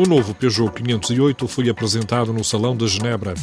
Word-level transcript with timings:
O 0.00 0.08
novo 0.08 0.34
Peugeot 0.34 0.72
508 0.72 1.46
foi 1.46 1.68
apresentado 1.68 2.32
no 2.32 2.42
Salão 2.42 2.74
de 2.74 2.88
Genebra. 2.88 3.34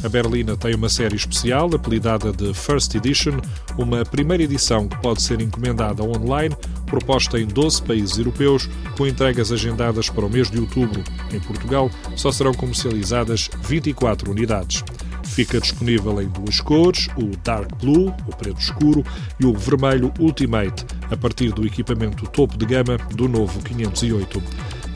A 0.00 0.08
berlina 0.08 0.56
tem 0.56 0.72
uma 0.72 0.88
série 0.88 1.16
especial, 1.16 1.68
apelidada 1.74 2.30
de 2.30 2.54
First 2.54 2.94
Edition, 2.94 3.40
uma 3.76 4.04
primeira 4.04 4.44
edição 4.44 4.86
que 4.86 4.96
pode 4.98 5.20
ser 5.22 5.40
encomendada 5.40 6.04
online, 6.04 6.56
proposta 6.86 7.40
em 7.40 7.46
12 7.46 7.82
países 7.82 8.16
europeus, 8.16 8.70
com 8.96 9.08
entregas 9.08 9.50
agendadas 9.50 10.08
para 10.08 10.24
o 10.24 10.30
mês 10.30 10.48
de 10.48 10.60
outubro. 10.60 11.02
Em 11.32 11.40
Portugal, 11.40 11.90
só 12.14 12.30
serão 12.30 12.54
comercializadas 12.54 13.50
24 13.64 14.30
unidades. 14.30 14.84
Fica 15.24 15.60
disponível 15.60 16.22
em 16.22 16.28
duas 16.28 16.60
cores, 16.60 17.08
o 17.16 17.36
Dark 17.42 17.74
Blue, 17.80 18.14
o 18.28 18.36
preto 18.36 18.60
escuro, 18.60 19.04
e 19.40 19.46
o 19.46 19.52
vermelho 19.52 20.12
Ultimate, 20.20 20.86
a 21.10 21.16
partir 21.16 21.50
do 21.50 21.66
equipamento 21.66 22.24
topo 22.28 22.56
de 22.56 22.66
gama 22.66 22.98
do 23.16 23.28
novo 23.28 23.58
508 23.60 24.40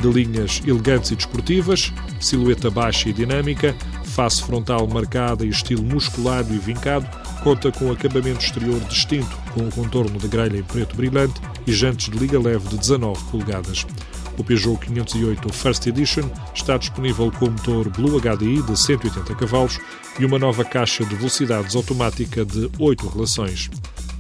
de 0.01 0.09
linhas 0.09 0.63
elegantes 0.67 1.11
e 1.11 1.17
desportivas, 1.17 1.93
silhueta 2.21 2.71
baixa 2.71 3.09
e 3.09 3.13
dinâmica, 3.13 3.75
face 4.05 4.43
frontal 4.43 4.87
marcada 4.87 5.45
e 5.45 5.49
estilo 5.49 5.83
musculado 5.83 6.55
e 6.55 6.59
vincado, 6.59 7.07
conta 7.43 7.71
com 7.71 7.91
acabamento 7.91 8.45
exterior 8.45 8.81
distinto, 8.81 9.37
com 9.55 9.67
o 9.67 9.71
contorno 9.71 10.19
de 10.19 10.29
grelha 10.29 10.59
em 10.59 10.63
preto 10.63 10.97
brilhante 10.97 11.41
e 11.67 11.73
jantes 11.73 12.11
de 12.11 12.19
liga 12.19 12.39
leve 12.39 12.69
de 12.69 12.79
19 12.79 13.23
polegadas. 13.31 13.87
O 14.39 14.45
Peugeot 14.45 14.79
508 14.87 15.53
First 15.53 15.87
Edition 15.89 16.31
está 16.55 16.77
disponível 16.77 17.31
com 17.33 17.47
motor 17.47 17.89
Blue 17.91 18.21
HDI 18.21 18.63
de 18.63 18.79
180 18.79 19.35
cavalos 19.35 19.81
e 20.19 20.25
uma 20.25 20.39
nova 20.39 20.65
caixa 20.65 21.05
de 21.05 21.15
velocidades 21.17 21.75
automática 21.75 22.45
de 22.45 22.71
8 22.79 23.09
relações. 23.09 23.69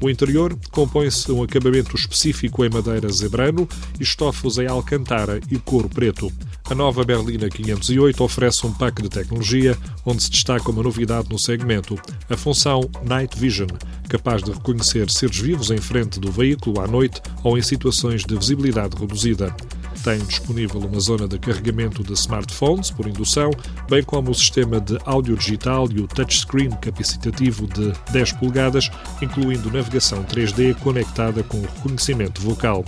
O 0.00 0.08
interior 0.08 0.56
compõe-se 0.70 1.26
de 1.26 1.32
um 1.32 1.42
acabamento 1.42 1.96
específico 1.96 2.64
em 2.64 2.70
madeira 2.70 3.10
zebrano 3.10 3.68
estofos 3.98 4.58
em 4.58 4.66
alcantara 4.66 5.40
e 5.50 5.58
couro 5.58 5.88
preto. 5.88 6.32
A 6.70 6.74
nova 6.74 7.02
Berlina 7.02 7.48
508 7.48 8.22
oferece 8.22 8.64
um 8.64 8.72
pack 8.72 9.02
de 9.02 9.08
tecnologia 9.08 9.76
onde 10.04 10.22
se 10.22 10.30
destaca 10.30 10.70
uma 10.70 10.82
novidade 10.82 11.28
no 11.30 11.38
segmento, 11.38 11.98
a 12.30 12.36
função 12.36 12.88
Night 13.04 13.36
Vision, 13.38 13.68
capaz 14.08 14.42
de 14.42 14.52
reconhecer 14.52 15.10
seres 15.10 15.38
vivos 15.38 15.70
em 15.70 15.78
frente 15.78 16.20
do 16.20 16.30
veículo 16.30 16.80
à 16.80 16.86
noite 16.86 17.20
ou 17.42 17.58
em 17.58 17.62
situações 17.62 18.24
de 18.24 18.36
visibilidade 18.36 18.96
reduzida 18.96 19.54
tem 20.02 20.18
disponível 20.18 20.80
uma 20.80 21.00
zona 21.00 21.26
de 21.26 21.38
carregamento 21.38 22.02
de 22.02 22.12
smartphones 22.12 22.90
por 22.90 23.06
indução, 23.06 23.50
bem 23.88 24.02
como 24.02 24.30
o 24.30 24.34
sistema 24.34 24.80
de 24.80 24.98
áudio 25.04 25.36
digital 25.36 25.88
e 25.90 26.00
o 26.00 26.08
touchscreen 26.08 26.70
capacitativo 26.80 27.66
de 27.66 27.92
10 28.12 28.32
polegadas, 28.32 28.90
incluindo 29.20 29.70
navegação 29.70 30.24
3D 30.24 30.74
conectada 30.76 31.42
com 31.42 31.60
reconhecimento 31.60 32.40
vocal. 32.40 32.84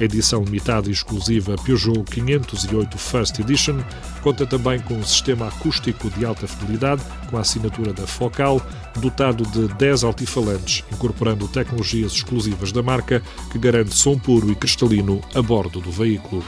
Edição 0.00 0.42
limitada 0.42 0.88
e 0.88 0.92
exclusiva 0.92 1.56
Peugeot 1.62 2.02
508 2.10 2.96
First 2.96 3.38
Edition 3.38 3.80
conta 4.22 4.46
também 4.46 4.80
com 4.80 4.94
um 4.94 5.04
sistema 5.04 5.48
acústico 5.48 6.10
de 6.10 6.24
alta 6.24 6.46
fidelidade, 6.46 7.02
com 7.30 7.36
a 7.36 7.40
assinatura 7.40 7.92
da 7.92 8.06
Focal, 8.06 8.60
dotado 8.96 9.44
de 9.44 9.72
10 9.74 10.04
altifalantes, 10.04 10.84
incorporando 10.90 11.46
tecnologias 11.48 12.12
exclusivas 12.12 12.72
da 12.72 12.82
marca, 12.82 13.22
que 13.52 13.58
garante 13.58 13.94
som 13.94 14.18
puro 14.18 14.50
e 14.50 14.54
cristalino 14.54 15.20
a 15.34 15.42
bordo 15.42 15.80
do 15.80 15.90
veículo. 15.90 16.42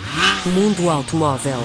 Mundo 0.47 0.89
Automóvel 0.89 1.61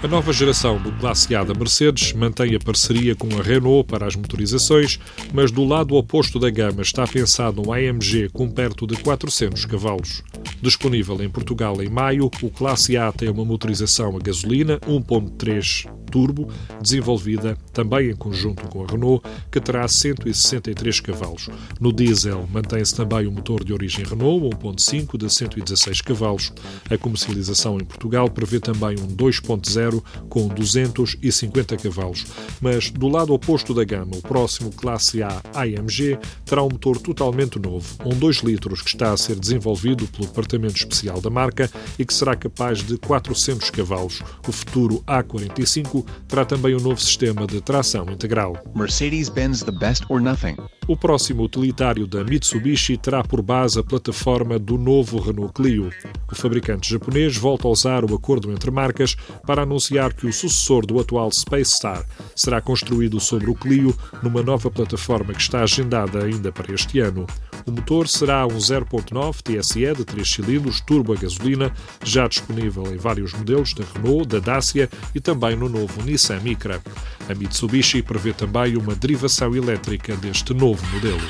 a 0.00 0.06
nova 0.06 0.32
geração 0.32 0.80
do 0.80 0.92
Classe 0.92 1.34
A 1.34 1.42
da 1.42 1.52
Mercedes 1.52 2.12
mantém 2.12 2.54
a 2.54 2.60
parceria 2.60 3.16
com 3.16 3.36
a 3.36 3.42
Renault 3.42 3.88
para 3.88 4.06
as 4.06 4.14
motorizações, 4.14 5.00
mas 5.34 5.50
do 5.50 5.64
lado 5.64 5.96
oposto 5.96 6.38
da 6.38 6.48
gama 6.50 6.82
está 6.82 7.04
pensado 7.04 7.60
um 7.66 7.72
AMG 7.72 8.28
com 8.32 8.48
perto 8.48 8.86
de 8.86 8.96
400 8.96 9.64
cavalos. 9.64 10.22
Disponível 10.62 11.20
em 11.20 11.28
Portugal 11.28 11.82
em 11.82 11.88
maio, 11.88 12.30
o 12.40 12.50
Classe 12.50 12.96
A 12.96 13.10
tem 13.10 13.28
uma 13.28 13.44
motorização 13.44 14.16
a 14.16 14.20
gasolina 14.20 14.78
1.3 14.80 15.90
turbo, 16.10 16.48
desenvolvida 16.80 17.56
também 17.72 18.10
em 18.10 18.16
conjunto 18.16 18.66
com 18.68 18.82
a 18.84 18.86
Renault, 18.86 19.22
que 19.50 19.60
terá 19.60 19.86
163 19.86 21.00
cavalos. 21.00 21.48
No 21.80 21.92
diesel 21.92 22.48
mantém-se 22.52 22.94
também 22.94 23.26
o 23.26 23.32
motor 23.32 23.64
de 23.64 23.72
origem 23.72 24.04
Renault 24.04 24.56
1.5 24.56 25.16
de 25.16 25.32
116 25.32 26.00
cavalos. 26.00 26.52
A 26.90 26.96
comercialização 26.96 27.78
em 27.78 27.84
Portugal 27.84 28.30
prevê 28.30 28.60
também 28.60 28.98
um 28.98 29.08
2.0 29.08 30.02
com 30.28 30.48
250 30.48 31.76
cavalos. 31.76 32.26
Mas 32.60 32.90
do 32.90 33.08
lado 33.08 33.32
oposto 33.32 33.74
da 33.74 33.84
gama, 33.84 34.16
o 34.16 34.22
próximo 34.22 34.70
Classe 34.70 35.22
A 35.22 35.42
AMG 35.54 36.18
terá 36.44 36.62
um 36.62 36.68
motor 36.70 36.98
totalmente 36.98 37.58
novo, 37.58 37.86
um 38.04 38.16
2 38.16 38.38
litros 38.38 38.82
que 38.82 38.88
está 38.88 39.12
a 39.12 39.16
ser 39.16 39.38
desenvolvido 39.38 40.06
pelo 40.06 40.26
Departamento 40.26 40.76
Especial 40.76 41.20
da 41.20 41.30
marca 41.30 41.70
e 41.98 42.04
que 42.04 42.14
será 42.14 42.34
capaz 42.34 42.78
de 42.82 42.96
400 42.98 43.70
cavalos. 43.70 44.22
O 44.46 44.52
futuro 44.52 45.02
A45 45.06 45.97
terá 46.26 46.44
também 46.44 46.74
um 46.74 46.80
novo 46.80 47.00
sistema 47.00 47.46
de 47.46 47.60
tração 47.60 48.06
integral. 48.10 48.56
Mercedes-Benz 48.74 49.62
the 49.62 49.72
best 49.72 50.04
or 50.08 50.20
nothing. 50.20 50.56
O 50.88 50.96
próximo 50.96 51.42
utilitário 51.42 52.06
da 52.06 52.24
Mitsubishi 52.24 52.96
terá 52.96 53.22
por 53.22 53.42
base 53.42 53.78
a 53.78 53.84
plataforma 53.84 54.58
do 54.58 54.78
novo 54.78 55.20
Renault 55.20 55.52
Clio. 55.52 55.90
O 56.32 56.34
fabricante 56.34 56.90
japonês 56.90 57.36
volta 57.36 57.68
a 57.68 57.70
usar 57.70 58.10
o 58.10 58.14
acordo 58.14 58.50
entre 58.50 58.70
marcas 58.70 59.14
para 59.46 59.64
anunciar 59.64 60.14
que 60.14 60.26
o 60.26 60.32
sucessor 60.32 60.86
do 60.86 60.98
atual 60.98 61.30
Space 61.30 61.72
Star 61.72 62.06
será 62.34 62.62
construído 62.62 63.20
sobre 63.20 63.50
o 63.50 63.54
Clio 63.54 63.94
numa 64.22 64.42
nova 64.42 64.70
plataforma 64.70 65.34
que 65.34 65.42
está 65.42 65.62
agendada 65.62 66.24
ainda 66.24 66.50
para 66.50 66.72
este 66.72 67.00
ano. 67.00 67.26
O 67.66 67.70
motor 67.70 68.08
será 68.08 68.46
um 68.46 68.56
0.9 68.56 69.42
TSE 69.42 69.94
de 69.94 70.04
3 70.06 70.26
cilindros 70.26 70.80
turbo 70.80 71.12
a 71.12 71.16
gasolina, 71.16 71.70
já 72.02 72.26
disponível 72.26 72.86
em 72.94 72.96
vários 72.96 73.34
modelos 73.34 73.74
da 73.74 73.84
Renault, 73.84 74.26
da 74.26 74.38
Dacia 74.38 74.88
e 75.14 75.20
também 75.20 75.54
no 75.54 75.68
novo 75.68 76.02
Nissan 76.02 76.40
Micra. 76.40 76.80
A 77.28 77.34
Mitsubishi 77.34 78.02
prevê 78.02 78.32
também 78.32 78.76
uma 78.76 78.94
derivação 78.94 79.54
elétrica 79.54 80.16
deste 80.16 80.54
novo 80.54 80.82
modelo. 80.86 81.20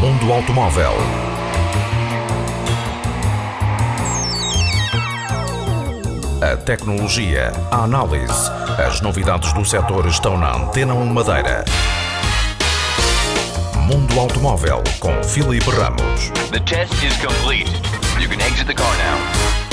Mundo 0.00 0.32
Automóvel 0.32 0.92
A 6.42 6.56
tecnologia, 6.56 7.52
a 7.70 7.84
análise, 7.84 8.50
as 8.84 9.00
novidades 9.00 9.52
do 9.52 9.64
setor 9.64 10.06
estão 10.06 10.36
na 10.36 10.56
Antena 10.56 10.92
1 10.92 11.06
Madeira. 11.06 11.64
Mundo 13.86 14.18
Automóvel 14.18 14.82
com 14.98 15.22
Filipe 15.22 15.70
Ramos. 15.70 16.30
The 16.50 16.58
test 16.60 16.94
is 17.04 17.16
complete. 17.18 17.70
You 18.18 18.28
can 18.28 18.40
exit 18.40 18.66
the 18.66 18.74
car 18.74 18.92
now. 18.96 19.71